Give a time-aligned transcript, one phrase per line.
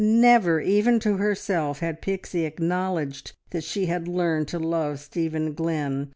[0.03, 6.09] Never, even to herself, had Pixie acknowledged that she had learned to love Stephen Glynn.